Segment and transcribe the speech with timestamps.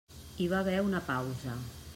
[0.37, 1.59] Hi va haver una pausa.